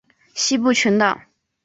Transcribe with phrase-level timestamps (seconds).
[0.33, 1.21] 西部群岛。